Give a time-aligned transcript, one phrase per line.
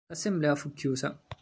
[0.09, 1.15] L'assemblea fu chiusa.